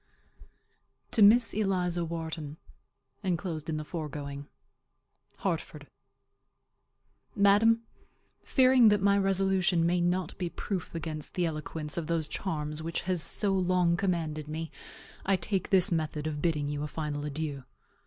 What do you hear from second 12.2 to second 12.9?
charms